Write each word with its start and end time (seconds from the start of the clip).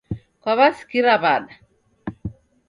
Kwaw'asikira 0.41 1.13
wada? 1.23 1.53